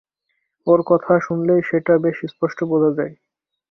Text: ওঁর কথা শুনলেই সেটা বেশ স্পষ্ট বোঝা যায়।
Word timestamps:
ওঁর 0.67 0.79
কথা 0.85 1.13
শুনলেই 1.19 1.61
সেটা 1.65 1.93
বেশ 1.97 2.17
স্পষ্ট 2.25 2.59
বোঝা 2.63 2.91
যায়। 2.97 3.13